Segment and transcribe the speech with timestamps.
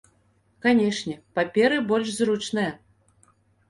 [0.67, 2.71] Канешне, паперы больш зручныя.